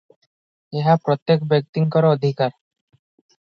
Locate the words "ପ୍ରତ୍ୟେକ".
1.07-1.47